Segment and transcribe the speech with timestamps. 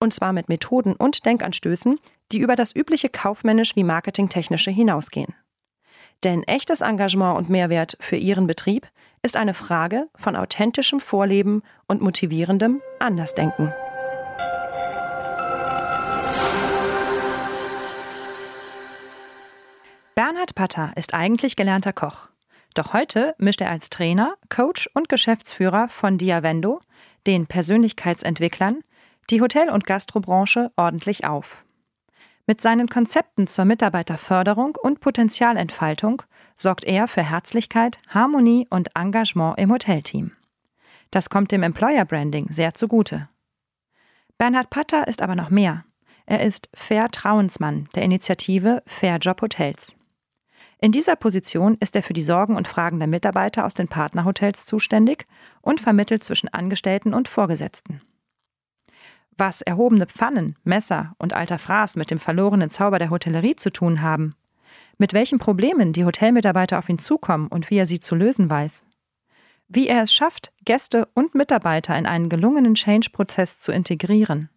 [0.00, 1.98] und zwar mit Methoden und Denkanstößen,
[2.32, 5.34] die über das übliche kaufmännisch wie marketingtechnische hinausgehen.
[6.24, 8.88] Denn echtes Engagement und Mehrwert für Ihren Betrieb
[9.22, 13.72] ist eine Frage von authentischem Vorleben und motivierendem Andersdenken.
[20.14, 22.28] Bernhard Patter ist eigentlich gelernter Koch.
[22.74, 26.80] Doch heute mischt er als Trainer, Coach und Geschäftsführer von Diavendo,
[27.26, 28.82] den Persönlichkeitsentwicklern,
[29.30, 31.64] die Hotel- und Gastrobranche ordentlich auf.
[32.46, 36.22] Mit seinen Konzepten zur Mitarbeiterförderung und Potenzialentfaltung
[36.56, 40.32] sorgt er für Herzlichkeit, Harmonie und Engagement im Hotelteam.
[41.10, 43.28] Das kommt dem Employer Branding sehr zugute.
[44.38, 45.84] Bernhard Patter ist aber noch mehr.
[46.24, 49.96] Er ist Vertrauensmann der Initiative Fair Job Hotels.
[50.80, 54.64] In dieser Position ist er für die Sorgen und Fragen der Mitarbeiter aus den Partnerhotels
[54.64, 55.26] zuständig
[55.60, 58.00] und vermittelt zwischen Angestellten und Vorgesetzten.
[59.38, 64.02] Was erhobene Pfannen, Messer und alter Fraß mit dem verlorenen Zauber der Hotellerie zu tun
[64.02, 64.34] haben,
[64.98, 68.84] mit welchen Problemen die Hotelmitarbeiter auf ihn zukommen und wie er sie zu lösen weiß,
[69.68, 74.50] wie er es schafft, Gäste und Mitarbeiter in einen gelungenen Change-Prozess zu integrieren,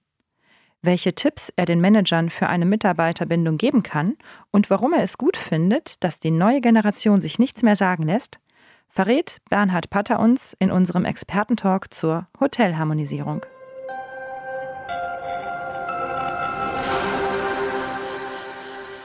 [0.82, 4.18] welche Tipps er den Managern für eine Mitarbeiterbindung geben kann
[4.50, 8.40] und warum er es gut findet, dass die neue Generation sich nichts mehr sagen lässt,
[8.90, 13.46] verrät Bernhard Patter uns in unserem Expertentalk zur Hotelharmonisierung.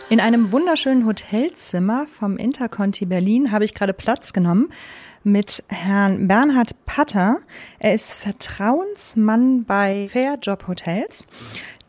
[0.09, 4.69] In einem wunderschönen Hotelzimmer vom Interconti Berlin habe ich gerade Platz genommen
[5.25, 7.39] mit Herrn Bernhard Patter.
[7.81, 11.27] Er ist Vertrauensmann bei Fair Job Hotels,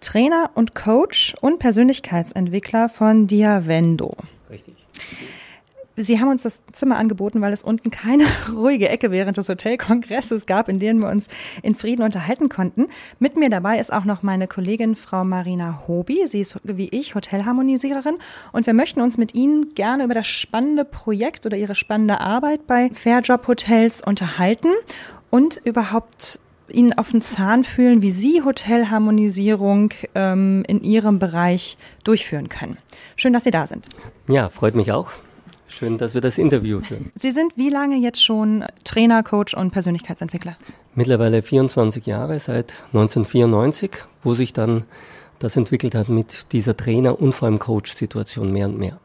[0.02, 4.16] Trainer und Coach und Persönlichkeitsentwickler von Diavendo.
[4.50, 4.74] Richtig.
[6.00, 8.24] Sie haben uns das Zimmer angeboten, weil es unten keine
[8.56, 11.28] ruhige Ecke während des Hotelkongresses gab, in denen wir uns
[11.64, 12.88] in Frieden unterhalten konnten.
[13.18, 16.28] Mit mir dabei ist auch noch meine Kollegin Frau Marina Hobi.
[16.28, 18.18] Sie ist wie ich Hotelharmonisiererin
[18.52, 22.68] und wir möchten uns mit Ihnen gerne über das spannende Projekt oder Ihre spannende Arbeit
[22.68, 24.70] bei Fairjob Hotels unterhalten
[25.32, 32.50] und überhaupt Ihnen auf den Zahn fühlen, wie Sie Hotelharmonisierung ähm, in Ihrem Bereich durchführen
[32.50, 32.78] können.
[33.16, 33.86] Schön, dass Sie da sind.
[34.28, 35.12] Ja, freut mich auch.
[35.68, 37.12] Schön, dass wir das Interview führen.
[37.16, 40.58] Sie sind wie lange jetzt schon Trainer, Coach und Persönlichkeitsentwickler?
[40.96, 43.92] Mittlerweile 24 Jahre, seit 1994,
[44.24, 44.86] wo sich dann
[45.40, 49.00] das entwickelt hat mit dieser Trainer- und vor allem Coach-Situation mehr und mehr.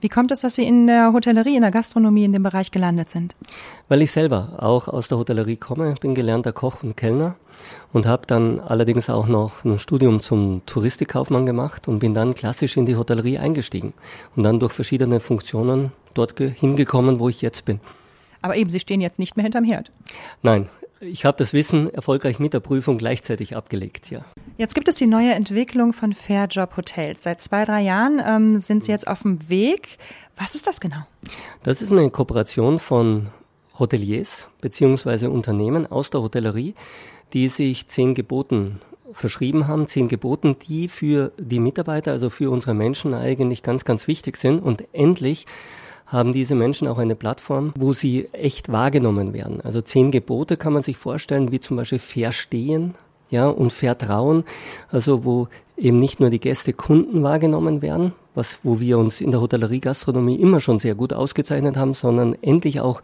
[0.00, 3.10] Wie kommt es, dass Sie in der Hotellerie, in der Gastronomie in dem Bereich gelandet
[3.10, 3.34] sind?
[3.88, 7.36] Weil ich selber auch aus der Hotellerie komme, bin gelernter Koch und Kellner
[7.92, 12.76] und habe dann allerdings auch noch ein Studium zum Touristikkaufmann gemacht und bin dann klassisch
[12.76, 13.94] in die Hotellerie eingestiegen
[14.36, 17.80] und dann durch verschiedene Funktionen dort hingekommen, wo ich jetzt bin.
[18.42, 19.90] Aber eben, Sie stehen jetzt nicht mehr hinterm Herd.
[20.42, 20.68] Nein,
[21.00, 24.24] ich habe das Wissen erfolgreich mit der Prüfung gleichzeitig abgelegt, ja.
[24.58, 27.22] Jetzt gibt es die neue Entwicklung von Fairjob Hotels.
[27.22, 29.98] Seit zwei, drei Jahren ähm, sind Sie jetzt auf dem Weg.
[30.36, 31.04] Was ist das genau?
[31.62, 33.28] Das ist eine Kooperation von
[33.78, 36.74] Hoteliers beziehungsweise Unternehmen aus der Hotellerie,
[37.34, 38.80] die sich zehn Geboten
[39.12, 44.08] verschrieben haben, zehn Geboten, die für die Mitarbeiter, also für unsere Menschen eigentlich ganz, ganz
[44.08, 45.46] wichtig sind und endlich
[46.04, 49.60] haben diese Menschen auch eine Plattform, wo sie echt wahrgenommen werden.
[49.60, 52.96] Also zehn Gebote kann man sich vorstellen, wie zum Beispiel Verstehen,
[53.30, 54.44] ja, und Vertrauen,
[54.90, 59.30] also wo eben nicht nur die Gäste Kunden wahrgenommen werden, was, wo wir uns in
[59.30, 63.02] der Hotellerie Gastronomie immer schon sehr gut ausgezeichnet haben, sondern endlich auch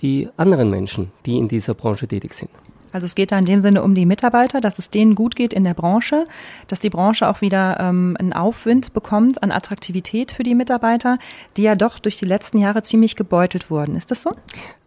[0.00, 2.50] die anderen Menschen, die in dieser Branche tätig sind.
[2.92, 5.52] Also es geht da in dem Sinne um die Mitarbeiter, dass es denen gut geht
[5.52, 6.26] in der Branche,
[6.68, 11.18] dass die Branche auch wieder ähm, einen Aufwind bekommt an Attraktivität für die Mitarbeiter,
[11.56, 13.96] die ja doch durch die letzten Jahre ziemlich gebeutelt wurden.
[13.96, 14.30] Ist das so?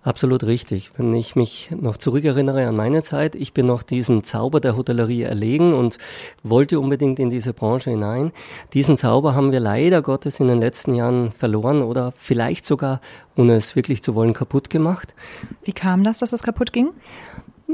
[0.06, 0.92] Absolut richtig.
[0.98, 5.24] Wenn ich mich noch zurückerinnere an meine Zeit, ich bin noch diesem Zauber der Hotellerie
[5.24, 5.98] erlegen und
[6.44, 8.32] wollte unbedingt in diese Branche hinein.
[8.76, 13.02] Diesen Zauber haben wir leider Gottes in den letzten Jahren verloren oder vielleicht sogar,
[13.36, 15.16] ohne es wirklich zu wollen, kaputt gemacht.
[15.64, 16.92] Wie kam das, dass es kaputt ging?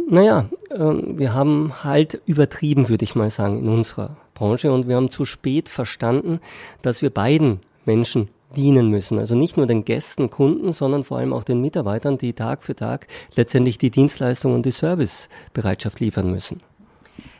[0.10, 4.96] Naja, äh, wir haben halt übertrieben, würde ich mal sagen, in unserer Branche und wir
[4.96, 6.40] haben zu spät verstanden,
[6.82, 9.20] dass wir beiden Menschen dienen müssen.
[9.20, 12.76] Also nicht nur den Gästen, Kunden, sondern vor allem auch den Mitarbeitern, die Tag für
[12.76, 16.60] Tag letztendlich die Dienstleistung und die Servicebereitschaft liefern müssen.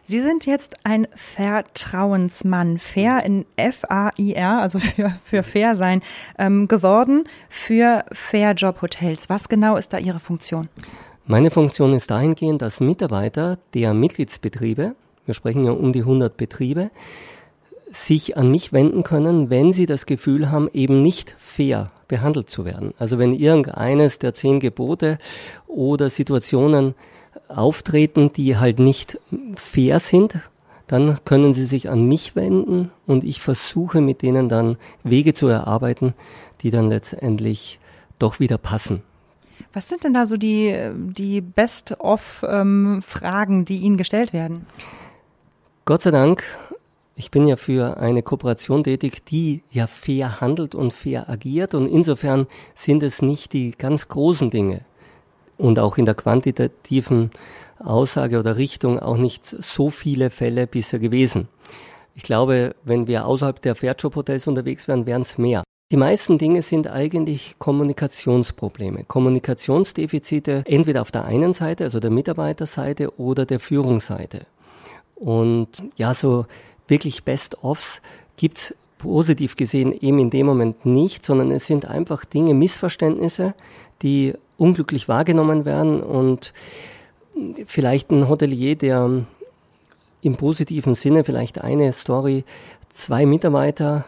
[0.04, 6.02] Sie sind jetzt ein Vertrauensmann, fair in F-A-I-R, also für, für fair sein,
[6.38, 9.30] ähm, geworden für Fair Job Hotels.
[9.30, 10.70] Was genau ist da Ihre Funktion?
[11.26, 14.96] Meine Funktion ist dahingehend, dass Mitarbeiter der Mitgliedsbetriebe,
[15.26, 16.90] wir sprechen ja um die 100 Betriebe,
[17.92, 22.66] sich an mich wenden können, wenn sie das Gefühl haben, eben nicht fair behandelt zu
[22.66, 22.94] werden.
[22.98, 25.20] Also wenn irgendeines der zehn Gebote
[25.68, 26.96] oder Situationen
[27.48, 29.20] auftreten, die halt nicht
[29.56, 30.40] fair sind,
[30.88, 35.48] dann können sie sich an mich wenden und ich versuche mit denen dann Wege zu
[35.48, 36.14] erarbeiten,
[36.62, 37.80] die dann letztendlich
[38.20, 39.04] doch wieder passen.
[39.74, 44.66] Was sind denn da so die, die Best-of-Fragen, ähm, die Ihnen gestellt werden?
[45.86, 46.44] Gott sei Dank
[47.22, 51.76] ich bin ja für eine Kooperation tätig, die ja fair handelt und fair agiert.
[51.76, 54.82] Und insofern sind es nicht die ganz großen Dinge
[55.60, 57.30] und auch in der quantitativen
[57.78, 61.48] Aussage oder Richtung auch nicht so viele Fälle bisher gewesen.
[62.16, 65.64] Ich glaube, wenn wir außerhalb der Fairjob-Hotels unterwegs wären, wären es mehr.
[65.92, 73.20] Die meisten Dinge sind eigentlich Kommunikationsprobleme, Kommunikationsdefizite entweder auf der einen Seite, also der Mitarbeiterseite
[73.20, 74.46] oder der Führungsseite.
[75.16, 76.46] Und ja, so
[76.88, 78.02] wirklich Best-ofs
[78.38, 83.54] gibt's positiv gesehen eben in dem Moment nicht, sondern es sind einfach Dinge, Missverständnisse,
[84.02, 86.54] die unglücklich wahrgenommen werden und
[87.66, 89.26] vielleicht ein Hotelier, der
[90.22, 92.46] im positiven Sinne vielleicht eine Story,
[92.94, 94.06] zwei Mitarbeiter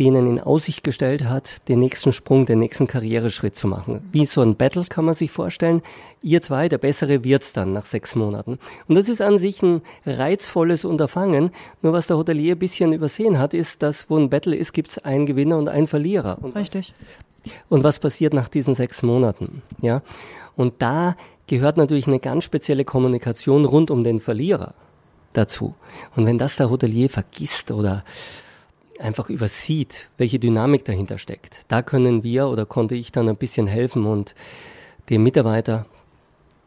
[0.00, 4.00] denen in Aussicht gestellt hat, den nächsten Sprung, den nächsten Karriereschritt zu machen.
[4.12, 5.82] Wie so ein Battle kann man sich vorstellen.
[6.22, 8.58] Ihr zwei, der Bessere wird's dann nach sechs Monaten.
[8.88, 11.50] Und das ist an sich ein reizvolles Unterfangen.
[11.82, 14.96] Nur was der Hotelier ein bisschen übersehen hat, ist, dass wo ein Battle ist, gibt's
[14.96, 16.38] einen Gewinner und einen Verlierer.
[16.40, 16.94] Und Richtig.
[17.44, 19.60] Was, und was passiert nach diesen sechs Monaten?
[19.82, 20.00] Ja.
[20.56, 21.14] Und da
[21.46, 24.72] gehört natürlich eine ganz spezielle Kommunikation rund um den Verlierer
[25.34, 25.74] dazu.
[26.16, 28.02] Und wenn das der Hotelier vergisst oder
[29.00, 31.64] einfach übersieht, welche Dynamik dahinter steckt.
[31.68, 34.34] Da können wir oder konnte ich dann ein bisschen helfen und
[35.08, 35.86] dem Mitarbeiter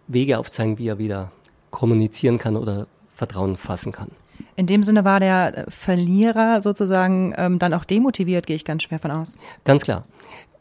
[0.08, 1.32] Wege aufzeigen, wie er wieder
[1.72, 4.12] kommunizieren kann oder Vertrauen fassen kann.
[4.56, 9.00] In dem Sinne war der Verlierer sozusagen ähm, dann auch demotiviert, gehe ich ganz schwer
[9.00, 9.38] von aus.
[9.64, 10.06] Ganz klar.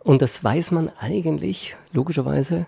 [0.01, 2.67] Und das weiß man eigentlich logischerweise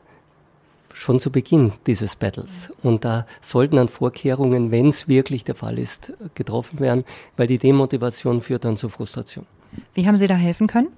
[0.94, 2.72] schon zu Beginn dieses Battles.
[2.82, 7.04] Und da sollten dann Vorkehrungen, wenn es wirklich der Fall ist, getroffen werden,
[7.36, 9.44] weil die Demotivation führt dann zu Frustration.
[9.92, 10.88] Wie haben Sie da helfen können?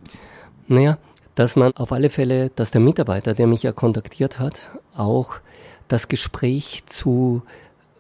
[0.69, 0.99] Naja,
[1.35, 5.37] dass man auf alle Fälle, dass der Mitarbeiter, der mich ja kontaktiert hat, auch
[5.89, 7.43] das Gespräch zu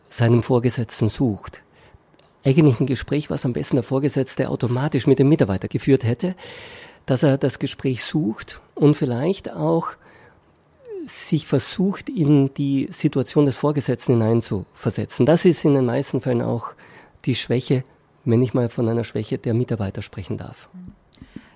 [0.08, 1.62] seinem Vorgesetzten sucht.
[2.44, 6.34] Eigentlich ein Gespräch, was am besten der Vorgesetzte automatisch mit dem Mitarbeiter geführt hätte,
[7.06, 9.88] dass er das Gespräch sucht und vielleicht auch
[11.06, 15.24] sich versucht, in die Situation des Vorgesetzten hineinzuversetzen.
[15.26, 16.74] Das ist in den meisten Fällen auch
[17.24, 17.84] die Schwäche,
[18.24, 20.68] wenn ich mal von einer Schwäche der Mitarbeiter sprechen darf.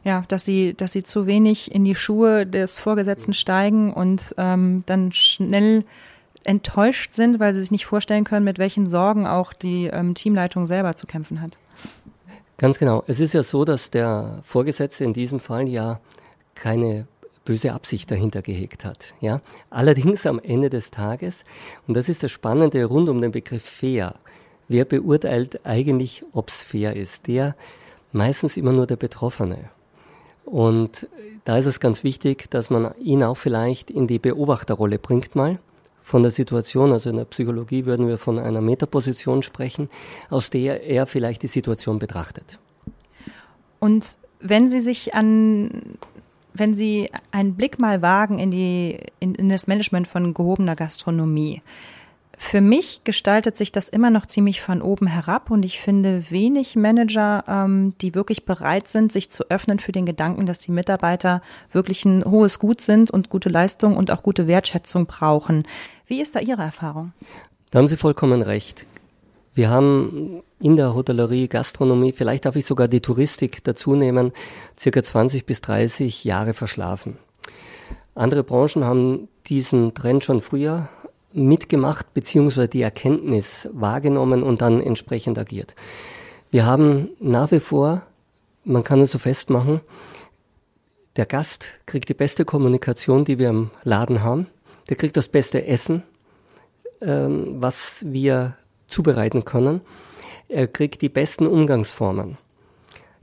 [0.04, 4.82] Ja, dass sie, dass sie zu wenig in die Schuhe des Vorgesetzten steigen und ähm,
[4.86, 5.84] dann schnell
[6.44, 10.64] enttäuscht sind, weil sie sich nicht vorstellen können, mit welchen Sorgen auch die ähm, Teamleitung
[10.64, 11.58] selber zu kämpfen hat.
[12.56, 13.04] Ganz genau.
[13.06, 16.00] Es ist ja so, dass der Vorgesetzte in diesem Fall ja
[16.54, 17.06] keine
[17.44, 19.14] böse Absicht dahinter gehegt hat.
[19.20, 19.40] Ja?
[19.70, 21.44] Allerdings am Ende des Tages,
[21.86, 24.16] und das ist das Spannende rund um den Begriff fair,
[24.68, 27.26] wer beurteilt eigentlich, ob es fair ist?
[27.26, 27.56] Der
[28.12, 29.70] meistens immer nur der Betroffene.
[30.44, 31.08] Und
[31.44, 35.58] da ist es ganz wichtig, dass man ihn auch vielleicht in die Beobachterrolle bringt mal
[36.02, 39.88] von der Situation, also in der Psychologie würden wir von einer Metaposition sprechen,
[40.28, 42.58] aus der er vielleicht die Situation betrachtet.
[43.78, 45.98] Und wenn Sie sich an
[46.54, 51.62] wenn Sie einen Blick mal wagen in, die, in, in das Management von gehobener Gastronomie,
[52.42, 56.74] Für mich gestaltet sich das immer noch ziemlich von oben herab und ich finde wenig
[56.74, 61.42] Manager, ähm, die wirklich bereit sind, sich zu öffnen für den Gedanken, dass die Mitarbeiter
[61.70, 65.64] wirklich ein hohes Gut sind und gute Leistung und auch gute Wertschätzung brauchen.
[66.06, 67.12] Wie ist da Ihre Erfahrung?
[67.70, 68.86] Da haben Sie vollkommen recht.
[69.54, 74.32] Wir haben in der Hotellerie, Gastronomie, vielleicht darf ich sogar die Touristik dazu nehmen,
[74.78, 77.18] circa 20 bis 30 Jahre verschlafen.
[78.14, 80.88] Andere Branchen haben diesen Trend schon früher
[81.32, 85.74] mitgemacht beziehungsweise die Erkenntnis wahrgenommen und dann entsprechend agiert.
[86.50, 88.02] Wir haben nach wie vor,
[88.64, 89.80] man kann es so festmachen,
[91.16, 94.46] der Gast kriegt die beste Kommunikation, die wir im Laden haben.
[94.88, 96.02] Der kriegt das beste Essen,
[97.02, 98.56] ähm, was wir
[98.90, 99.80] zubereiten können.
[100.48, 102.36] Er kriegt die besten Umgangsformen.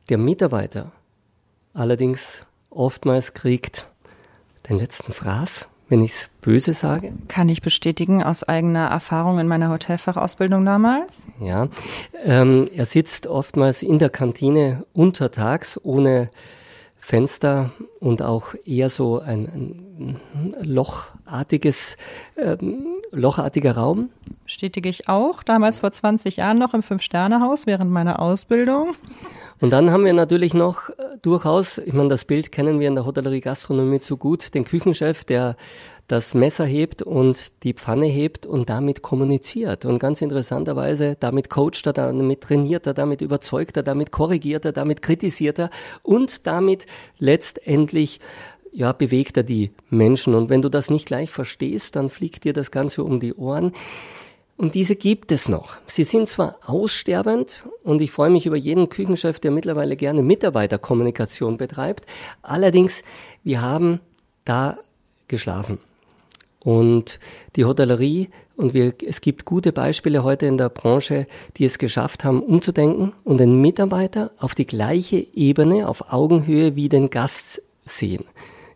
[0.09, 0.91] Der Mitarbeiter
[1.74, 3.86] allerdings oftmals kriegt
[4.69, 7.13] den letzten Fraß, wenn ich es böse sage.
[7.27, 11.21] Kann ich bestätigen aus eigener Erfahrung in meiner Hotelfachausbildung damals?
[11.39, 11.67] Ja,
[12.24, 16.29] ähm, er sitzt oftmals in der Kantine untertags ohne
[17.07, 17.71] Fenster
[18.01, 19.47] und auch eher so ein,
[19.97, 20.19] ein
[20.61, 21.95] lochartiges,
[22.35, 24.09] ähm, lochartiger Raum.
[24.43, 28.91] Bestätige ich auch, damals vor 20 Jahren noch im Fünf-Sterne-Haus während meiner Ausbildung.
[29.61, 32.95] Und dann haben wir natürlich noch äh, durchaus, ich meine, das Bild kennen wir in
[32.95, 35.55] der Hotellerie Gastronomie zu gut, den Küchenchef, der
[36.07, 39.85] das Messer hebt und die Pfanne hebt und damit kommuniziert.
[39.85, 44.71] Und ganz interessanterweise, damit coacht er, damit trainiert er, damit überzeugt er, damit korrigiert er,
[44.71, 45.69] damit kritisiert er
[46.03, 46.85] und damit
[47.19, 48.21] letztendlich
[48.71, 50.33] ja, bewegt er die Menschen.
[50.33, 53.73] Und wenn du das nicht gleich verstehst, dann fliegt dir das Ganze um die Ohren.
[54.55, 55.77] Und diese gibt es noch.
[55.87, 61.57] Sie sind zwar aussterbend und ich freue mich über jeden Küchenchef, der mittlerweile gerne Mitarbeiterkommunikation
[61.57, 62.05] betreibt.
[62.41, 63.03] Allerdings,
[63.43, 63.99] wir haben
[64.45, 64.77] da
[65.27, 65.79] geschlafen.
[66.67, 67.17] Und
[67.55, 72.25] die Hotellerie, und wir, es gibt gute Beispiele heute in der Branche, die es geschafft
[72.25, 78.25] haben, umzudenken und den Mitarbeiter auf die gleiche Ebene, auf Augenhöhe wie den Gast sehen.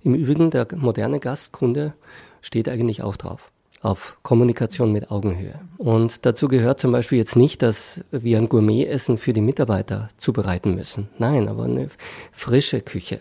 [0.03, 1.91] Im Übrigen, der moderne Gastkunde
[2.39, 5.59] steht eigentlich auch drauf auf Kommunikation mit Augenhöhe.
[5.77, 10.75] Und dazu gehört zum Beispiel jetzt nicht, dass wir ein Gourmet-Essen für die Mitarbeiter zubereiten
[10.75, 11.09] müssen.
[11.17, 11.89] Nein, aber eine
[12.31, 13.19] frische Küche.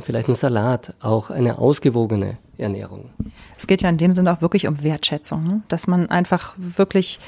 [0.00, 3.10] Vielleicht ein Salat, auch eine ausgewogene Ernährung.
[3.58, 5.62] Es geht ja in dem Sinne auch wirklich um Wertschätzung, ne?
[5.68, 7.18] dass man einfach wirklich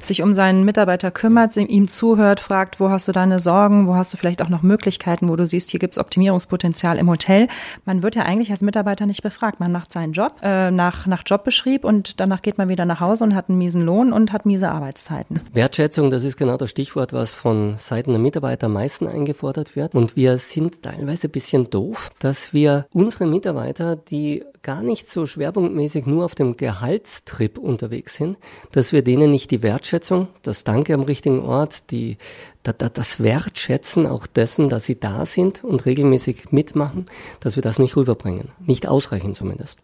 [0.00, 4.12] sich um seinen Mitarbeiter kümmert, ihm zuhört, fragt, wo hast du deine Sorgen, wo hast
[4.12, 7.48] du vielleicht auch noch Möglichkeiten, wo du siehst, hier gibt es Optimierungspotenzial im Hotel.
[7.84, 9.60] Man wird ja eigentlich als Mitarbeiter nicht befragt.
[9.60, 13.24] Man macht seinen Job äh, nach, nach Jobbeschrieb und danach geht man wieder nach Hause
[13.24, 15.40] und hat einen miesen Lohn und hat miese Arbeitszeiten.
[15.52, 19.94] Wertschätzung, das ist genau das Stichwort, was von Seiten der Mitarbeiter am meisten eingefordert wird.
[19.94, 25.26] Und wir sind teilweise ein bisschen doof, dass wir unsere Mitarbeiter, die gar nicht so
[25.26, 28.38] schwerpunktmäßig nur auf dem Gehaltstrip unterwegs sind,
[28.72, 32.18] dass wir denen nicht die Wertschätzung, das Danke am richtigen Ort, die,
[32.62, 37.04] das Wertschätzen auch dessen, dass sie da sind und regelmäßig mitmachen,
[37.40, 38.48] dass wir das nicht rüberbringen.
[38.66, 39.78] Nicht ausreichend zumindest.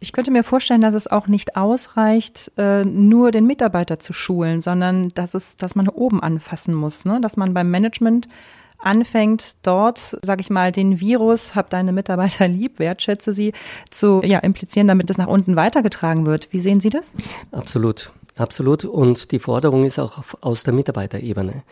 [0.00, 4.60] Ich könnte mir vorstellen, dass es auch nicht ausreicht, äh, nur den Mitarbeiter zu schulen,
[4.60, 7.20] sondern dass es, dass man oben anfassen muss, ne?
[7.20, 8.28] dass man beim Management
[8.78, 13.52] anfängt, dort, sage ich mal, den Virus, hab deine Mitarbeiter lieb, wertschätze sie,
[13.90, 16.48] zu ja, implizieren, damit es nach unten weitergetragen wird.
[16.52, 17.06] Wie sehen Sie das?
[17.52, 18.84] Absolut, absolut.
[18.84, 21.62] Und die Forderung ist auch aus der Mitarbeiterebene.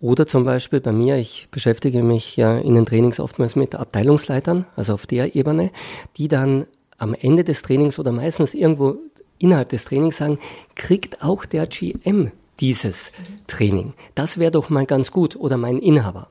[0.00, 4.66] Oder zum Beispiel bei mir, ich beschäftige mich ja in den Trainings oftmals mit Abteilungsleitern,
[4.74, 5.70] also auf der Ebene,
[6.16, 6.66] die dann
[6.98, 8.96] am Ende des Trainings oder meistens irgendwo
[9.38, 10.38] innerhalb des Trainings sagen,
[10.74, 13.12] kriegt auch der GM dieses
[13.46, 13.92] Training.
[14.14, 16.28] Das wäre doch mal ganz gut oder mein Inhaber.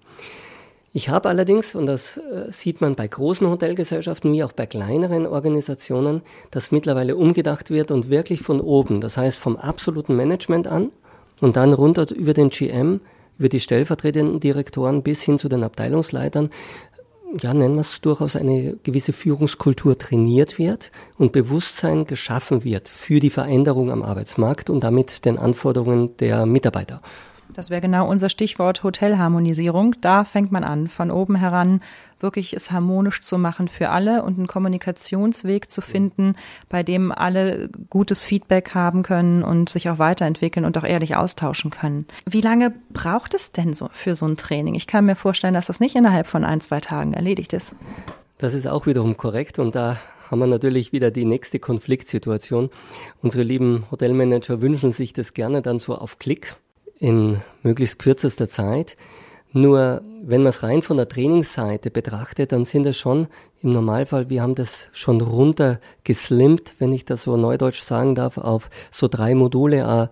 [0.93, 5.25] Ich habe allerdings, und das äh, sieht man bei großen Hotelgesellschaften wie auch bei kleineren
[5.25, 6.21] Organisationen,
[6.51, 10.91] dass mittlerweile umgedacht wird und wirklich von oben, das heißt vom absoluten Management an
[11.39, 13.00] und dann runter über den GM,
[13.39, 16.50] über die stellvertretenden Direktoren bis hin zu den Abteilungsleitern,
[17.41, 23.21] ja, nennen wir es durchaus eine gewisse Führungskultur trainiert wird und Bewusstsein geschaffen wird für
[23.21, 27.01] die Veränderung am Arbeitsmarkt und damit den Anforderungen der Mitarbeiter.
[27.53, 29.96] Das wäre genau unser Stichwort Hotelharmonisierung.
[30.00, 31.81] Da fängt man an, von oben heran
[32.20, 36.36] wirklich es harmonisch zu machen für alle und einen Kommunikationsweg zu finden,
[36.70, 41.72] bei dem alle gutes Feedback haben können und sich auch weiterentwickeln und auch ehrlich austauschen
[41.72, 42.05] können.
[42.25, 44.75] Wie lange braucht es denn so für so ein Training?
[44.75, 47.74] Ich kann mir vorstellen, dass das nicht innerhalb von ein, zwei Tagen erledigt ist.
[48.38, 52.70] Das ist auch wiederum korrekt und da haben wir natürlich wieder die nächste Konfliktsituation.
[53.22, 56.55] Unsere lieben Hotelmanager wünschen sich das gerne dann so auf Klick
[57.01, 58.96] in möglichst kürzester Zeit.
[59.51, 63.27] Nur wenn man es rein von der Trainingsseite betrachtet, dann sind es schon
[63.62, 68.70] im Normalfall, wir haben das schon runtergeslimmt, wenn ich das so neudeutsch sagen darf, auf
[68.91, 70.10] so drei Module,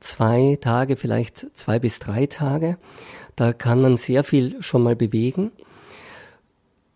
[0.00, 2.78] zwei Tage, vielleicht zwei bis drei Tage.
[3.36, 5.52] Da kann man sehr viel schon mal bewegen.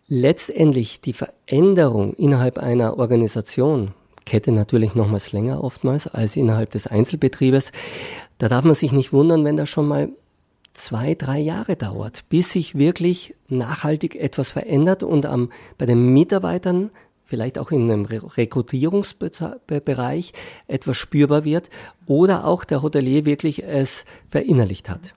[0.07, 3.93] Letztendlich die Veränderung innerhalb einer Organisation,
[4.25, 7.71] Kette natürlich nochmals länger oftmals als innerhalb des Einzelbetriebes,
[8.37, 10.09] da darf man sich nicht wundern, wenn das schon mal
[10.73, 16.91] zwei, drei Jahre dauert, bis sich wirklich nachhaltig etwas verändert und am, bei den Mitarbeitern,
[17.23, 20.33] vielleicht auch in einem Rekrutierungsbereich,
[20.67, 21.69] etwas spürbar wird
[22.05, 25.13] oder auch der Hotelier wirklich es verinnerlicht hat.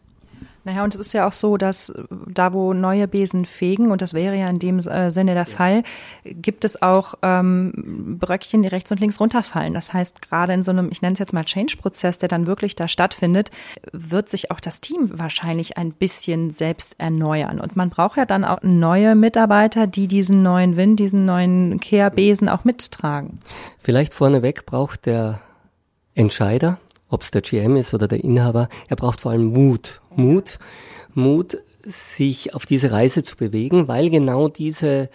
[0.68, 4.02] Naja, und es ist ja auch so, dass äh, da, wo neue Besen fegen, und
[4.02, 5.82] das wäre ja in dem äh, Sinne der Fall,
[6.25, 9.72] gibt es auch ähm, Bröckchen, die rechts und links runterfallen.
[9.72, 12.76] Das heißt, gerade in so einem, ich nenne es jetzt mal Change-Prozess, der dann wirklich
[12.76, 13.50] da stattfindet,
[13.92, 17.60] wird sich auch das Team wahrscheinlich ein bisschen selbst erneuern.
[17.60, 22.50] Und man braucht ja dann auch neue Mitarbeiter, die diesen neuen Wind, diesen neuen Kehr-Besen
[22.50, 23.38] auch mittragen.
[23.82, 25.40] Vielleicht vorneweg braucht der
[26.14, 26.76] Entscheider,
[27.09, 30.00] ob es der GM ist oder der Inhaber, er braucht vor allem Mut.
[30.15, 30.59] Mut,
[31.15, 35.09] Mut, sich auf diese Reise zu bewegen, weil genau diese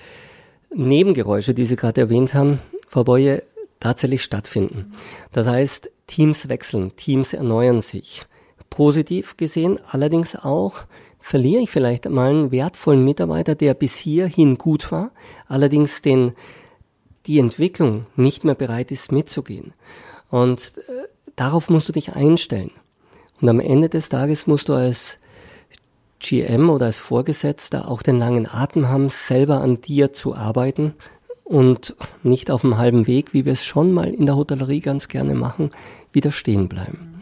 [0.74, 3.44] Nebengeräusche, die Sie gerade erwähnt haben, Frau Boye,
[3.80, 4.94] tatsächlich stattfinden.
[5.32, 8.24] Das heißt, Teams wechseln, Teams erneuern sich.
[8.70, 10.86] Positiv gesehen allerdings auch,
[11.20, 15.12] verliere ich vielleicht mal einen wertvollen Mitarbeiter, der bis hierhin gut war,
[15.48, 16.34] allerdings den,
[17.28, 19.74] die Entwicklung nicht mehr bereit ist mitzugehen.
[20.30, 22.72] Und äh, darauf musst du dich einstellen.
[23.42, 25.18] Und am Ende des Tages musst du als
[26.20, 30.94] GM oder als Vorgesetzter auch den langen Atem haben, selber an dir zu arbeiten
[31.44, 35.10] und nicht auf dem halben Weg, wie wir es schon mal in der Hotellerie ganz
[35.10, 35.72] gerne machen,
[36.12, 37.13] wieder stehen bleiben.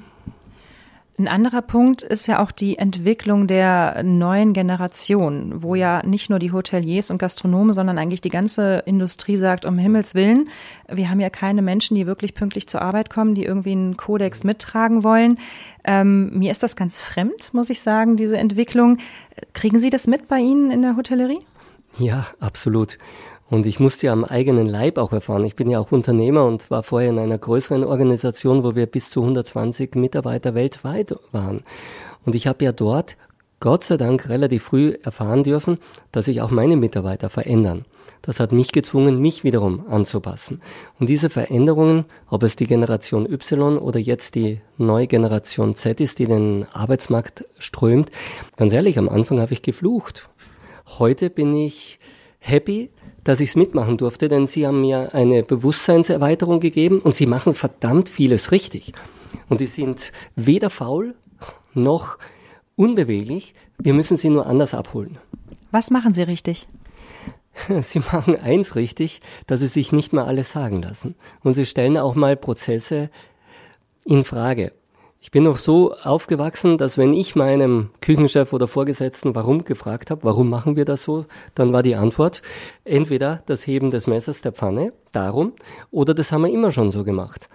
[1.22, 6.40] Ein anderer Punkt ist ja auch die Entwicklung der neuen Generation, wo ja nicht nur
[6.40, 10.50] die Hoteliers und Gastronomen, sondern eigentlich die ganze Industrie sagt, um Himmels Willen,
[10.92, 14.44] wir haben ja keine Menschen, die wirklich pünktlich zur Arbeit kommen, die irgendwie einen Kodex
[14.44, 15.38] mittragen wollen.
[15.84, 18.98] Ähm, mir ist das ganz fremd, muss ich sagen, diese Entwicklung.
[19.54, 21.42] Kriegen Sie das mit bei Ihnen in der Hotellerie?
[22.00, 22.98] Ja, absolut.
[23.52, 25.44] Und ich musste ja am eigenen Leib auch erfahren.
[25.44, 29.10] Ich bin ja auch Unternehmer und war vorher in einer größeren Organisation, wo wir bis
[29.10, 31.66] zu 120 Mitarbeiter weltweit waren.
[32.26, 33.18] Und ich habe ja dort
[33.60, 35.80] Gott sei Dank relativ früh erfahren dürfen,
[36.14, 37.84] dass sich auch meine Mitarbeiter verändern.
[38.22, 40.62] Das hat mich gezwungen, mich wiederum anzupassen.
[40.98, 46.20] Und diese Veränderungen, ob es die Generation Y oder jetzt die neue Generation Z ist,
[46.20, 48.12] die den Arbeitsmarkt strömt,
[48.56, 50.30] ganz ehrlich, am Anfang habe ich geflucht.
[51.00, 52.00] Heute bin ich
[52.42, 52.90] happy,
[53.24, 57.54] dass ich es mitmachen durfte, denn sie haben mir eine Bewusstseinserweiterung gegeben und sie machen
[57.54, 58.94] verdammt vieles richtig.
[59.48, 61.16] Und die sind weder faul
[61.74, 62.18] noch
[62.76, 63.54] unbeweglich.
[63.78, 65.18] Wir müssen sie nur anders abholen.
[65.72, 66.68] Was machen Sie richtig?
[67.82, 71.16] Sie machen eins richtig, dass sie sich nicht mehr alles sagen lassen.
[71.44, 73.10] Und sie stellen auch mal Prozesse
[74.06, 74.74] in Frage.
[75.24, 80.24] Ich bin noch so aufgewachsen, dass wenn ich meinem Küchenchef oder Vorgesetzten warum gefragt habe,
[80.24, 82.42] warum machen wir das so, dann war die Antwort
[82.86, 85.54] entweder das Heben des Messers der Pfanne, darum,
[85.92, 87.50] oder das haben wir immer schon so gemacht.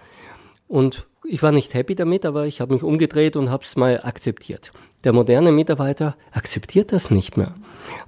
[0.69, 4.01] Und ich war nicht happy damit, aber ich habe mich umgedreht und habe es mal
[4.01, 4.71] akzeptiert.
[5.03, 7.53] Der moderne Mitarbeiter akzeptiert das nicht mehr.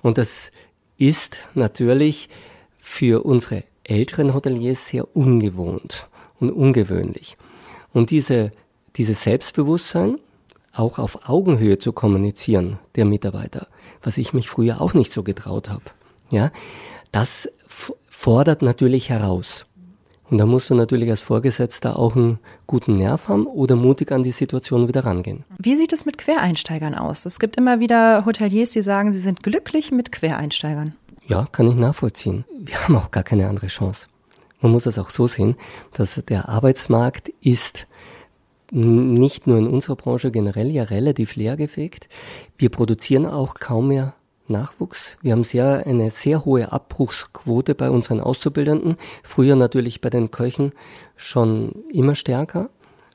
[0.02, 0.54] Und das
[0.98, 2.30] ist natürlich
[2.78, 6.08] für unsere älteren Hoteliers sehr ungewohnt
[6.40, 7.36] und ungewöhnlich.
[7.92, 8.52] Und diese
[9.00, 10.20] dieses Selbstbewusstsein
[10.74, 13.68] auch auf Augenhöhe zu kommunizieren der Mitarbeiter,
[14.04, 15.86] was ich mich früher auch nicht so getraut habe.
[16.30, 16.52] Ja,
[17.12, 17.50] das
[18.10, 19.66] fordert natürlich heraus.
[20.30, 24.22] Und da musst du natürlich als Vorgesetzter auch einen guten Nerv haben oder mutig an
[24.22, 25.44] die Situation wieder rangehen.
[25.58, 27.26] Wie sieht es mit Quereinsteigern aus?
[27.26, 30.94] Es gibt immer wieder Hoteliers, die sagen, sie sind glücklich mit Quereinsteigern.
[31.26, 32.44] Ja, kann ich nachvollziehen.
[32.60, 34.08] Wir haben auch gar keine andere Chance.
[34.62, 35.56] Man muss es auch so sehen,
[35.94, 37.88] dass der Arbeitsmarkt ist
[38.72, 42.10] nicht nur in unserer Branche generell ja relativ leergefegt.
[42.58, 44.14] Wir produzieren auch kaum mehr
[44.48, 45.18] Nachwuchs.
[45.22, 48.98] Wir haben sehr, eine sehr hohe Abbruchsquote bei unseren Auszubildenden.
[49.24, 50.72] Früher natürlich bei den Köchen
[51.16, 52.70] schon immer stärker.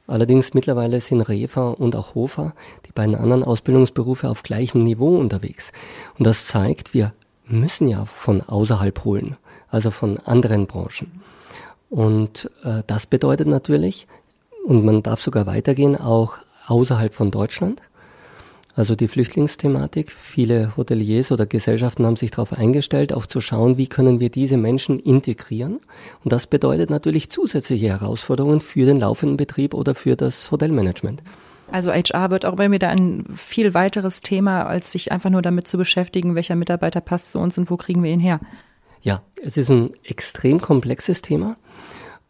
[0.07, 2.55] Allerdings mittlerweile sind Refa und auch Hofer,
[2.87, 5.73] die beiden anderen Ausbildungsberufe, auf gleichem Niveau unterwegs.
[6.19, 7.15] Und das zeigt, wir
[7.47, 9.37] müssen ja von außerhalb holen,
[9.69, 11.23] also von anderen Branchen.
[11.89, 14.07] Und äh, das bedeutet natürlich,
[14.65, 17.81] und man darf sogar weitergehen, auch außerhalb von Deutschland.
[18.77, 20.11] Also die Flüchtlingsthematik.
[20.11, 24.57] Viele Hoteliers oder Gesellschaften haben sich darauf eingestellt, auch zu schauen, wie können wir diese
[24.57, 25.81] Menschen integrieren.
[26.25, 31.23] Und das bedeutet natürlich zusätzliche Herausforderungen für den laufenden Betrieb oder für das Hotelmanagement.
[31.71, 35.43] Also HR wird auch bei mir da ein viel weiteres Thema, als sich einfach nur
[35.43, 38.41] damit zu beschäftigen, welcher Mitarbeiter passt zu uns und wo kriegen wir ihn her.
[39.03, 41.57] Ja, es ist ein extrem komplexes Thema.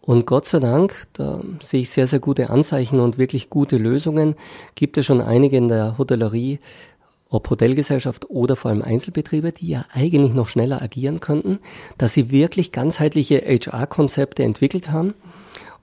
[0.06, 4.34] Und Gott sei Dank, da sehe ich sehr, sehr gute Anzeichen und wirklich gute Lösungen.
[4.74, 6.58] Gibt es schon einige in der Hotellerie,
[7.30, 11.58] ob Hotelgesellschaft oder vor allem Einzelbetriebe, die ja eigentlich noch schneller agieren könnten,
[11.96, 15.14] dass sie wirklich ganzheitliche HR-Konzepte entwickelt haben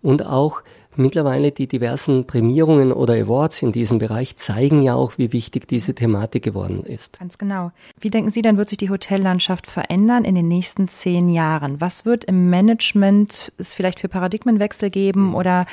[0.01, 0.63] und auch
[0.95, 5.95] mittlerweile die diversen Prämierungen oder Awards in diesem Bereich zeigen ja auch, wie wichtig diese
[5.95, 7.19] Thematik geworden ist.
[7.19, 7.71] Ganz genau.
[7.99, 11.79] Wie denken Sie, dann wird sich die Hotellandschaft verändern in den nächsten zehn Jahren?
[11.79, 15.35] Was wird im Management es vielleicht für Paradigmenwechsel geben mhm.
[15.35, 15.65] oder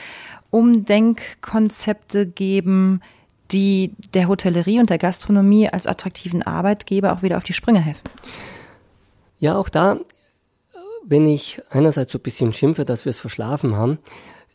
[0.51, 3.01] Umdenkkonzepte geben,
[3.51, 8.09] die der Hotellerie und der Gastronomie als attraktiven Arbeitgeber auch wieder auf die Sprünge helfen?
[9.41, 9.99] Ja, auch da,
[11.09, 13.99] wenn ich einerseits so ein bisschen schimpfe, dass wir es verschlafen haben,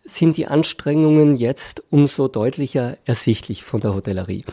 [0.06, 4.46] sind die Anstrengungen jetzt umso deutlicher ersichtlich von der Hotellerie.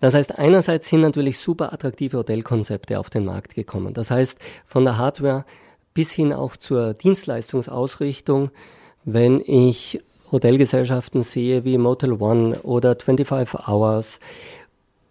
[0.00, 3.94] Das heißt, einerseits sind natürlich super attraktive Hotelkonzepte auf den Markt gekommen.
[3.94, 5.44] Das heißt, von der Hardware
[5.92, 8.50] bis hin auch zur Dienstleistungsausrichtung,
[9.04, 10.00] wenn ich
[10.32, 14.18] Hotelgesellschaften sehe wie Motel One oder 25 Hours,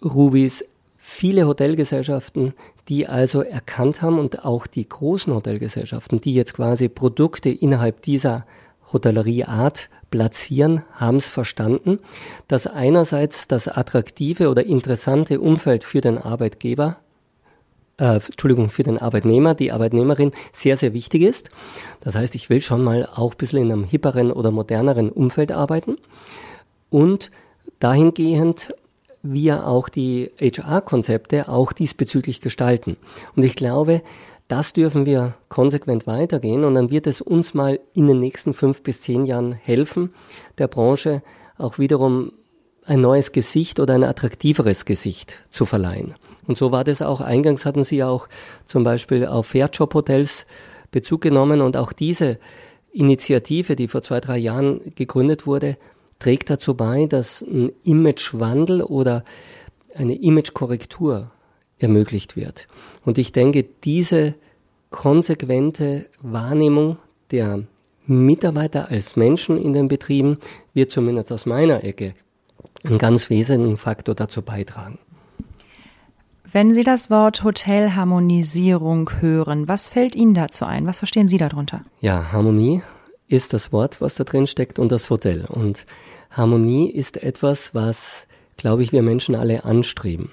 [0.03, 0.65] Rubis,
[1.05, 2.53] viele Hotelgesellschaften,
[2.87, 8.45] die also erkannt haben und auch die großen Hotelgesellschaften, die jetzt quasi Produkte innerhalb dieser
[8.93, 11.99] Hotellerieart platzieren, haben es verstanden,
[12.47, 16.95] dass einerseits das attraktive oder interessante Umfeld für den Arbeitgeber,
[17.97, 21.49] äh, Entschuldigung, für den Arbeitnehmer, die Arbeitnehmerin sehr, sehr wichtig ist.
[21.99, 25.51] Das heißt, ich will schon mal auch ein bisschen in einem hipperen oder moderneren Umfeld
[25.51, 25.97] arbeiten
[26.89, 27.29] und
[27.79, 28.73] dahingehend
[29.23, 32.97] wir auch die HR-Konzepte auch diesbezüglich gestalten.
[33.35, 34.03] Und ich glaube,
[34.49, 38.83] das dürfen wir konsequent weitergehen und dann wird es uns mal in den nächsten fünf
[38.83, 40.13] bis zehn Jahren helfen,
[40.57, 41.23] der Branche
[41.57, 42.33] auch wiederum
[42.85, 46.15] ein neues Gesicht oder ein attraktiveres Gesicht zu verleihen.
[46.45, 47.21] Und so war das auch.
[47.21, 48.27] Eingangs hatten Sie ja auch
[48.65, 50.45] zum Beispiel auf Fairjob-Hotels
[50.91, 52.37] Bezug genommen und auch diese
[52.91, 55.77] Initiative, die vor zwei, drei Jahren gegründet wurde,
[56.23, 59.25] trägt dazu bei, dass ein Imagewandel oder
[59.93, 61.31] eine Imagekorrektur
[61.79, 62.67] ermöglicht wird.
[63.03, 64.35] Und ich denke, diese
[64.89, 66.97] konsequente Wahrnehmung
[67.31, 67.63] der
[68.05, 70.37] Mitarbeiter als Menschen in den Betrieben
[70.73, 72.13] wird zumindest aus meiner Ecke
[72.85, 74.99] einen ganz wesentlichen Faktor dazu beitragen.
[76.49, 80.85] Wenn Sie das Wort Hotelharmonisierung hören, was fällt Ihnen dazu ein?
[80.85, 81.81] Was verstehen Sie darunter?
[81.99, 82.81] Ja, Harmonie
[83.33, 85.45] ist das Wort, was da drin steckt und das Hotel.
[85.49, 85.87] Und
[86.29, 90.31] Harmonie ist etwas, was, glaube ich, wir Menschen alle anstreben.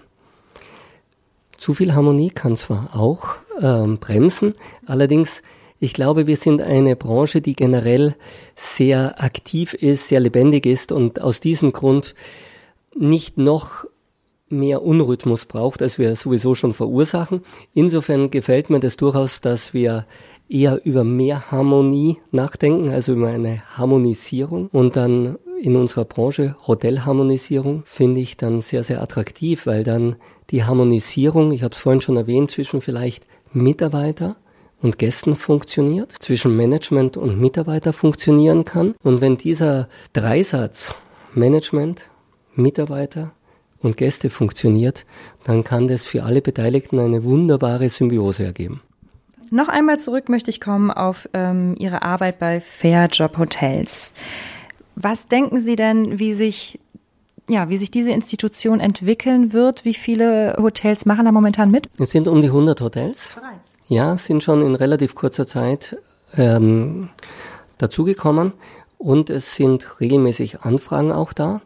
[1.56, 4.54] Zu viel Harmonie kann zwar auch ähm, bremsen,
[4.86, 5.42] allerdings
[5.82, 8.14] ich glaube, wir sind eine Branche, die generell
[8.54, 12.14] sehr aktiv ist, sehr lebendig ist und aus diesem Grund
[12.94, 13.86] nicht noch
[14.50, 17.44] mehr Unrhythmus braucht, als wir sowieso schon verursachen.
[17.72, 20.04] Insofern gefällt mir das durchaus, dass wir
[20.50, 27.82] eher über mehr Harmonie nachdenken, also über eine Harmonisierung und dann in unserer Branche Hotelharmonisierung
[27.84, 30.16] finde ich dann sehr, sehr attraktiv, weil dann
[30.50, 34.36] die Harmonisierung, ich habe es vorhin schon erwähnt, zwischen vielleicht Mitarbeiter
[34.80, 38.94] und Gästen funktioniert, zwischen Management und Mitarbeiter funktionieren kann.
[39.02, 40.94] Und wenn dieser Dreisatz
[41.34, 42.10] Management,
[42.54, 43.32] Mitarbeiter
[43.80, 45.04] und Gäste funktioniert,
[45.44, 48.80] dann kann das für alle Beteiligten eine wunderbare Symbiose ergeben.
[49.50, 54.12] Noch einmal zurück möchte ich kommen auf ähm, Ihre Arbeit bei Fairjob Hotels.
[54.94, 56.78] Was denken Sie denn, wie sich
[57.50, 59.84] ja, wie sich diese Institution entwickeln wird.
[59.84, 61.88] Wie viele Hotels machen da momentan mit?
[61.98, 63.34] Es sind um die 100 Hotels.
[63.34, 63.74] Bereits?
[63.88, 65.98] Ja, sind schon in relativ kurzer Zeit
[66.36, 67.08] ähm,
[67.78, 68.52] dazugekommen
[68.98, 71.60] und es sind regelmäßig Anfragen auch da.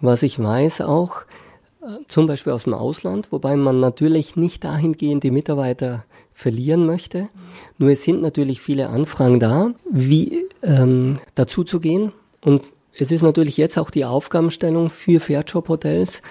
[0.00, 1.24] Was ich weiß auch,
[2.08, 7.28] zum Beispiel aus dem Ausland, wobei man natürlich nicht dahingehend die Mitarbeiter verlieren möchte.
[7.78, 12.12] Nur es sind natürlich viele Anfragen da, wie ähm, dazu zu gehen.
[12.42, 12.62] Und
[12.98, 16.22] es ist natürlich jetzt auch die Aufgabenstellung für Fairjob-Hotels,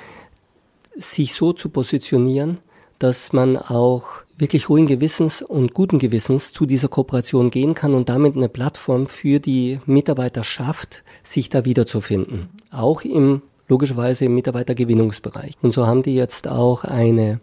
[0.96, 2.60] sich so zu positionieren,
[3.00, 8.10] dass man auch wirklich ruhigen Gewissens und guten Gewissens zu dieser Kooperation gehen kann und
[8.10, 12.50] damit eine Plattform für die Mitarbeiter schafft, sich da wiederzufinden.
[12.72, 15.54] Auch im, logischerweise im Mitarbeitergewinnungsbereich.
[15.62, 17.40] Und so haben die jetzt auch eine,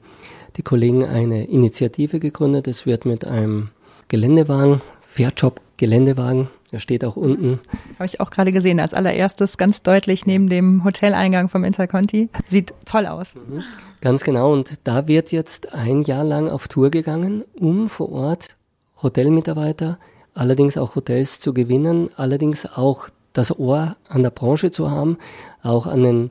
[0.57, 2.69] die Kollegen eine Initiative gegründet.
[2.69, 3.71] Es wird mit einem
[4.09, 7.61] Geländewagen, Fairjob Geländewagen er steht auch unten.
[7.97, 12.31] Habe ich auch gerade gesehen, als allererstes ganz deutlich neben dem Hoteleingang vom Interconti.
[12.47, 13.35] Sieht toll aus.
[13.35, 13.63] Mhm.
[14.01, 14.55] Ganz genau.
[14.55, 18.57] Und da wird jetzt ein Jahr lang auf Tour gegangen, um vor Ort
[19.03, 19.99] Hotelmitarbeiter,
[20.33, 25.19] allerdings auch Hotels zu gewinnen, allerdings auch das Ohr an der Branche zu haben,
[25.63, 26.31] auch an den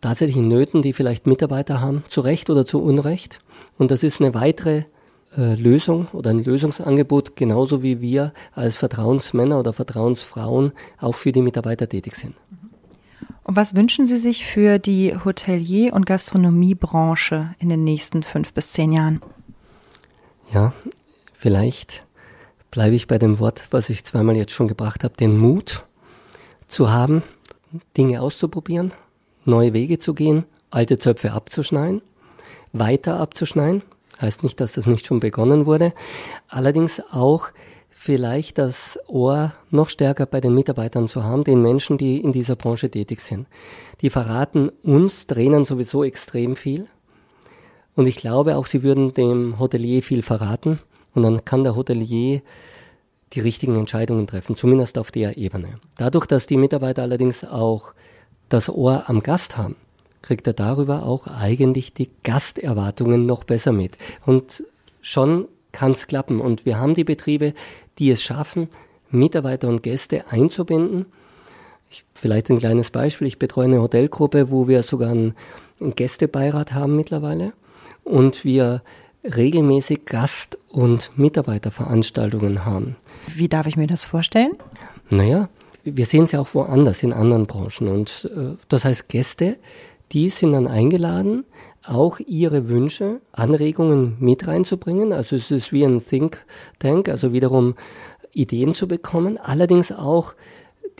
[0.00, 3.40] tatsächlichen Nöten, die vielleicht Mitarbeiter haben, zu Recht oder zu Unrecht.
[3.78, 4.84] Und das ist eine weitere
[5.36, 11.42] äh, Lösung oder ein Lösungsangebot, genauso wie wir als Vertrauensmänner oder Vertrauensfrauen auch für die
[11.42, 12.34] Mitarbeiter tätig sind.
[13.44, 18.72] Und was wünschen Sie sich für die Hotelier- und Gastronomiebranche in den nächsten fünf bis
[18.72, 19.20] zehn Jahren?
[20.52, 20.72] Ja,
[21.32, 22.04] vielleicht
[22.70, 25.84] bleibe ich bei dem Wort, was ich zweimal jetzt schon gebracht habe, den Mut
[26.70, 27.22] zu haben,
[27.96, 28.92] Dinge auszuprobieren,
[29.44, 32.00] neue Wege zu gehen, alte Zöpfe abzuschneiden,
[32.72, 33.82] weiter abzuschneiden.
[34.20, 35.94] Heißt nicht, dass das nicht schon begonnen wurde.
[36.48, 37.48] Allerdings auch
[37.88, 42.56] vielleicht das Ohr noch stärker bei den Mitarbeitern zu haben, den Menschen, die in dieser
[42.56, 43.46] Branche tätig sind.
[44.02, 46.86] Die verraten uns Trainern sowieso extrem viel.
[47.96, 50.80] Und ich glaube auch, sie würden dem Hotelier viel verraten.
[51.14, 52.42] Und dann kann der Hotelier
[53.32, 55.78] die richtigen Entscheidungen treffen, zumindest auf der Ebene.
[55.96, 57.94] Dadurch, dass die Mitarbeiter allerdings auch
[58.48, 59.76] das Ohr am Gast haben,
[60.22, 63.96] kriegt er darüber auch eigentlich die Gasterwartungen noch besser mit.
[64.26, 64.64] Und
[65.00, 66.40] schon kann es klappen.
[66.40, 67.54] Und wir haben die Betriebe,
[67.98, 68.68] die es schaffen,
[69.10, 71.06] Mitarbeiter und Gäste einzubinden.
[71.90, 73.26] Ich, vielleicht ein kleines Beispiel.
[73.26, 75.34] Ich betreue eine Hotelgruppe, wo wir sogar einen,
[75.80, 77.52] einen Gästebeirat haben mittlerweile.
[78.04, 78.82] Und wir
[79.24, 82.96] regelmäßig Gast- und Mitarbeiterveranstaltungen haben.
[83.36, 84.52] Wie darf ich mir das vorstellen?
[85.10, 85.48] Naja,
[85.84, 87.88] wir sehen es ja auch woanders in anderen Branchen.
[87.88, 89.58] Und äh, das heißt, Gäste,
[90.12, 91.44] die sind dann eingeladen,
[91.84, 95.12] auch ihre Wünsche, Anregungen mit reinzubringen.
[95.12, 96.44] Also es ist wie ein Think
[96.78, 97.74] Tank, also wiederum
[98.32, 100.34] Ideen zu bekommen, allerdings auch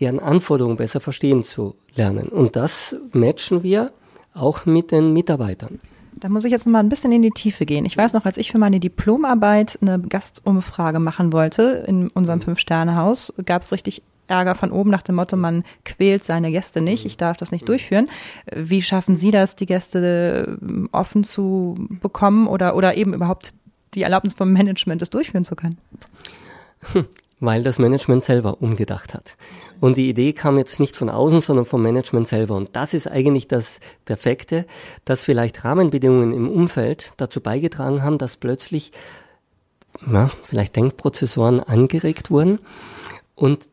[0.01, 2.29] deren Anforderungen besser verstehen zu lernen.
[2.29, 3.93] Und das matchen wir
[4.33, 5.81] auch mit den Mitarbeitern.
[6.21, 7.87] Da muss ich jetzt noch mal ein bisschen in die Tiefe gehen.
[7.87, 13.35] Ich weiß noch, als ich für meine Diplomarbeit eine Gastumfrage machen wollte in unserem Fünf-Sterne-Haus,
[13.47, 17.17] gab es richtig Ärger von oben nach dem Motto, man quält seine Gäste nicht, ich
[17.17, 18.09] darf das nicht durchführen.
[18.55, 23.55] Wie schaffen Sie das, die Gäste ähm, offen zu bekommen oder, oder eben überhaupt
[23.95, 25.79] die Erlaubnis vom Management, das durchführen zu können?
[27.41, 29.35] Weil das Management selber umgedacht hat.
[29.81, 32.55] Und die Idee kam jetzt nicht von außen, sondern vom Management selber.
[32.55, 34.66] Und das ist eigentlich das Perfekte,
[35.05, 38.93] dass vielleicht Rahmenbedingungen im Umfeld dazu beigetragen haben, dass plötzlich
[40.11, 42.59] ja, vielleicht Denkprozessoren angeregt wurden.
[43.35, 43.69] Und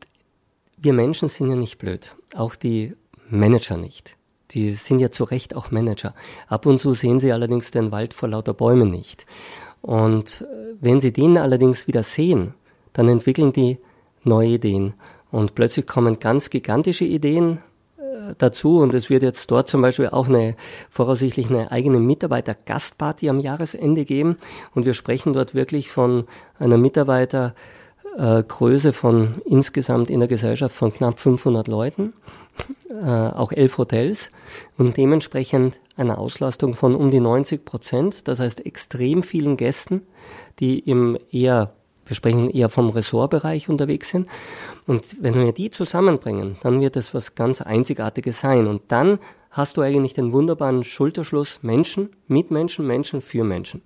[0.78, 2.14] wir Menschen sind ja nicht blöd.
[2.34, 2.94] Auch die
[3.28, 4.16] Manager nicht.
[4.52, 6.14] Die sind ja zu Recht auch Manager.
[6.46, 9.26] Ab und zu sehen sie allerdings den Wald vor lauter Bäumen nicht.
[9.82, 12.54] Und äh, wenn sie den allerdings wieder sehen,
[12.94, 13.78] dann entwickeln die
[14.24, 14.94] neue Ideen.
[15.30, 17.58] Und plötzlich kommen ganz gigantische Ideen
[17.98, 18.78] äh, dazu.
[18.78, 20.56] Und es wird jetzt dort zum Beispiel auch eine,
[20.90, 24.36] voraussichtlich eine eigene Mitarbeiter-Gastparty am Jahresende geben.
[24.74, 26.24] Und wir sprechen dort wirklich von
[26.58, 32.14] einer Mitarbeitergröße von insgesamt in der Gesellschaft von knapp 500 Leuten.
[32.90, 34.30] Äh, auch elf Hotels
[34.76, 38.28] und dementsprechend eine Auslastung von um die 90 Prozent.
[38.28, 40.02] Das heißt extrem vielen Gästen,
[40.58, 41.74] die im eher
[42.08, 44.26] wir sprechen eher vom Ressortbereich unterwegs sind.
[44.86, 48.66] Und wenn wir die zusammenbringen, dann wird das was ganz Einzigartiges sein.
[48.66, 49.18] Und dann
[49.50, 53.82] hast du eigentlich den wunderbaren Schulterschluss Menschen mit Menschen, Menschen für Menschen.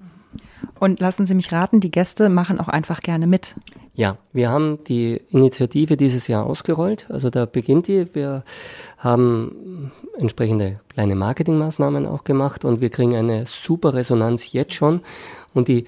[0.79, 3.55] Und lassen Sie mich raten, die Gäste machen auch einfach gerne mit.
[3.95, 7.07] Ja, wir haben die Initiative dieses Jahr ausgerollt.
[7.11, 8.15] Also da beginnt die.
[8.15, 8.43] Wir
[8.99, 15.03] haben entsprechende kleine Marketingmaßnahmen auch gemacht und wir kriegen eine super Resonanz jetzt schon.
[15.53, 15.85] Und die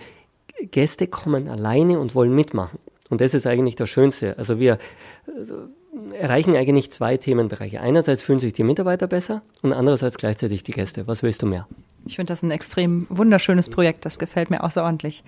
[0.66, 2.79] Gäste kommen alleine und wollen mitmachen.
[3.11, 4.37] Und das ist eigentlich das Schönste.
[4.38, 4.79] Also wir
[5.27, 7.81] äh, erreichen eigentlich zwei Themenbereiche.
[7.81, 11.07] Einerseits fühlen sich die Mitarbeiter besser und andererseits gleichzeitig die Gäste.
[11.07, 11.68] Was willst du mehr?
[12.07, 14.05] Ich finde das ein extrem wunderschönes Projekt.
[14.05, 15.22] Das gefällt mir außerordentlich.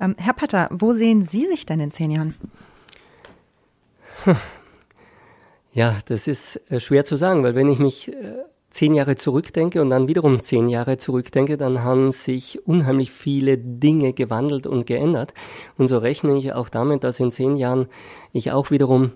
[0.00, 2.34] Ähm, Herr Patter, wo sehen Sie sich denn in zehn Jahren?
[5.72, 8.14] Ja, das ist äh, schwer zu sagen, weil wenn ich mich äh,
[8.76, 14.12] zehn Jahre zurückdenke und dann wiederum zehn Jahre zurückdenke, dann haben sich unheimlich viele Dinge
[14.12, 15.32] gewandelt und geändert.
[15.78, 17.86] Und so rechne ich auch damit, dass in zehn Jahren
[18.32, 19.12] ich auch wiederum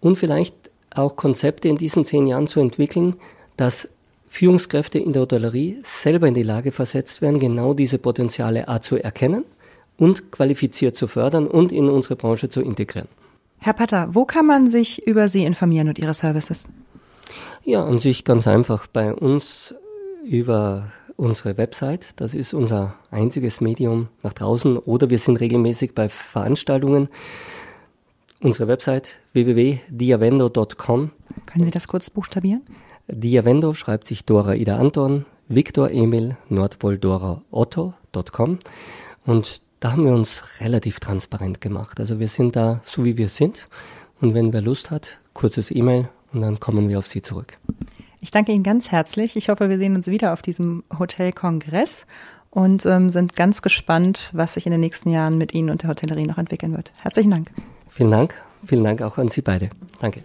[0.00, 0.54] und vielleicht
[0.94, 3.16] auch Konzepte in diesen zehn Jahren zu entwickeln,
[3.56, 3.88] dass
[4.28, 8.96] Führungskräfte in der Hotellerie selber in die Lage versetzt werden, genau diese Potenziale A zu
[8.96, 9.44] erkennen
[9.96, 13.08] und qualifiziert zu fördern und in unsere Branche zu integrieren.
[13.58, 16.68] Herr Patter, wo kann man sich über Sie informieren und Ihre Services?
[17.64, 19.74] Ja, an sich ganz einfach bei uns
[20.24, 22.10] über unsere Website.
[22.16, 27.08] Das ist unser einziges Medium nach draußen oder wir sind regelmäßig bei Veranstaltungen.
[28.40, 31.10] Unsere Website www.diavendo.com.
[31.46, 32.62] Können Sie das kurz buchstabieren?
[33.08, 38.58] Diavendo schreibt sich Dora Ida Anton, Victor Emil Nordpol Dora Otto.com
[39.24, 42.00] und da haben wir uns relativ transparent gemacht.
[42.00, 43.68] Also wir sind da so wie wir sind
[44.20, 47.56] und wenn wer Lust hat, kurzes E-Mail und dann kommen wir auf Sie zurück.
[48.20, 49.36] Ich danke Ihnen ganz herzlich.
[49.36, 52.06] Ich hoffe, wir sehen uns wieder auf diesem Hotelkongress
[52.50, 55.90] und ähm, sind ganz gespannt, was sich in den nächsten Jahren mit Ihnen und der
[55.90, 56.92] Hotellerie noch entwickeln wird.
[57.02, 57.50] Herzlichen Dank.
[57.88, 58.34] Vielen Dank.
[58.66, 59.70] Vielen Dank auch an Sie beide.
[60.00, 60.24] Danke.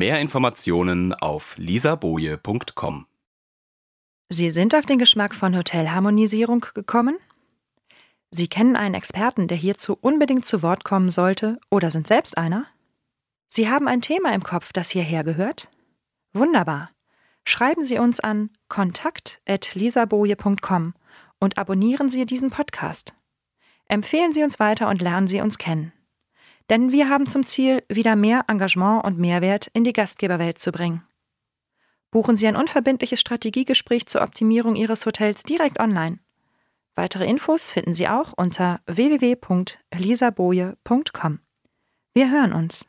[0.00, 3.06] Mehr Informationen auf lisaboje.com.
[4.30, 7.18] Sie sind auf den Geschmack von Hotelharmonisierung gekommen?
[8.30, 12.64] Sie kennen einen Experten, der hierzu unbedingt zu Wort kommen sollte, oder sind selbst einer?
[13.46, 15.68] Sie haben ein Thema im Kopf, das hierher gehört?
[16.32, 16.88] Wunderbar.
[17.44, 20.94] Schreiben Sie uns an kontakt.lisaboje.com
[21.40, 23.12] und abonnieren Sie diesen Podcast.
[23.84, 25.92] Empfehlen Sie uns weiter und lernen Sie uns kennen.
[26.70, 31.04] Denn wir haben zum Ziel, wieder mehr Engagement und Mehrwert in die Gastgeberwelt zu bringen.
[32.10, 36.20] Buchen Sie ein unverbindliches Strategiegespräch zur Optimierung Ihres Hotels direkt online
[37.00, 41.40] Weitere Infos finden Sie auch unter www.elisaboje.com.
[42.12, 42.86] Wir hören uns.